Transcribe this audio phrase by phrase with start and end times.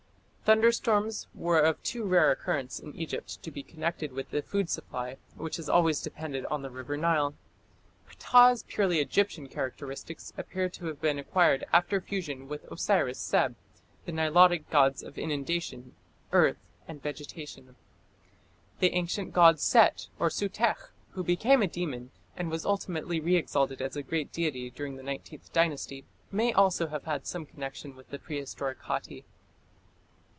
[0.43, 5.15] Thunderstorms were of too rare occurrence in Egypt to be connected with the food supply,
[5.37, 7.35] which has always depended on the river Nile.
[8.19, 13.55] Ptah's purely Egyptian characteristics appear to have been acquired after fusion with Osiris Seb,
[14.03, 15.95] the Nilotic gods of inundation,
[16.33, 17.77] earth, and vegetation.
[18.81, 23.95] The ancient god Set (Sutekh), who became a demon, and was ultimately re exalted as
[23.95, 28.19] a great deity during the Nineteenth Dynasty, may also have had some connection with the
[28.19, 29.23] prehistoric Hatti.